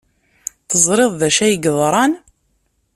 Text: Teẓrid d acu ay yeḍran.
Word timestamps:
Teẓrid 0.69 1.11
d 1.19 1.21
acu 1.27 1.41
ay 1.45 1.53
yeḍran. 1.63 2.13